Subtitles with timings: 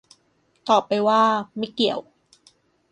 [0.69, 1.21] ตอบไปว่า
[1.57, 1.99] "ไม่เกี่ยว"